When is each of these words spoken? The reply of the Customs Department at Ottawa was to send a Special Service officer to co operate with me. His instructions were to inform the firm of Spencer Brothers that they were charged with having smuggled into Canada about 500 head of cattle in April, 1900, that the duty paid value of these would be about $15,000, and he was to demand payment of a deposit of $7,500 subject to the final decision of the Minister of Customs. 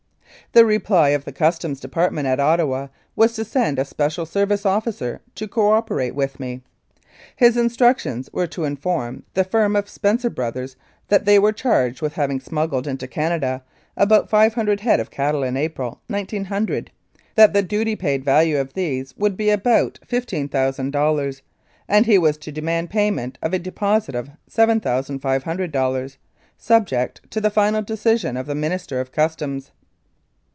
The 0.53 0.65
reply 0.65 1.09
of 1.09 1.23
the 1.23 1.31
Customs 1.31 1.79
Department 1.79 2.27
at 2.27 2.37
Ottawa 2.37 2.87
was 3.15 3.31
to 3.35 3.45
send 3.45 3.79
a 3.79 3.85
Special 3.85 4.25
Service 4.25 4.65
officer 4.65 5.21
to 5.35 5.47
co 5.47 5.71
operate 5.71 6.13
with 6.13 6.41
me. 6.41 6.61
His 7.37 7.55
instructions 7.55 8.29
were 8.33 8.47
to 8.47 8.65
inform 8.65 9.23
the 9.33 9.45
firm 9.45 9.77
of 9.77 9.87
Spencer 9.87 10.29
Brothers 10.29 10.75
that 11.07 11.23
they 11.23 11.39
were 11.39 11.53
charged 11.53 12.01
with 12.01 12.15
having 12.15 12.41
smuggled 12.41 12.85
into 12.85 13.07
Canada 13.07 13.63
about 13.95 14.29
500 14.29 14.81
head 14.81 14.99
of 14.99 15.09
cattle 15.09 15.41
in 15.41 15.55
April, 15.55 16.01
1900, 16.07 16.91
that 17.35 17.53
the 17.53 17.63
duty 17.63 17.95
paid 17.95 18.25
value 18.25 18.57
of 18.59 18.73
these 18.73 19.15
would 19.15 19.37
be 19.37 19.51
about 19.51 19.99
$15,000, 20.05 21.41
and 21.87 22.05
he 22.05 22.17
was 22.17 22.35
to 22.39 22.51
demand 22.51 22.89
payment 22.89 23.37
of 23.41 23.53
a 23.53 23.59
deposit 23.59 24.15
of 24.15 24.29
$7,500 24.53 26.17
subject 26.57 27.31
to 27.31 27.39
the 27.39 27.49
final 27.49 27.81
decision 27.81 28.35
of 28.35 28.47
the 28.47 28.55
Minister 28.55 28.99
of 28.99 29.13
Customs. 29.13 29.71